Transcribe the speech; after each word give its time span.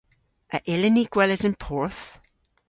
A 0.55 0.57
yllyn 0.73 0.95
ni 0.97 1.03
gweles 1.13 1.43
an 1.47 1.55
porth? 1.63 2.03